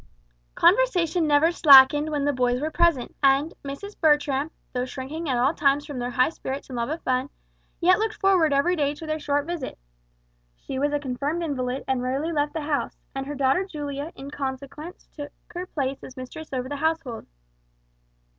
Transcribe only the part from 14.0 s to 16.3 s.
in consequence took her place as